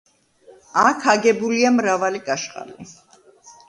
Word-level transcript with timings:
აქ 0.85 1.05
აგებულია 1.15 1.75
მრავალი 1.79 2.27
კაშხალი. 2.33 2.93